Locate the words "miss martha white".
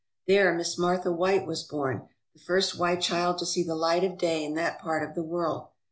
0.55-1.45